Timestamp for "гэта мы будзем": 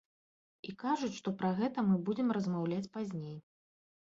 1.59-2.33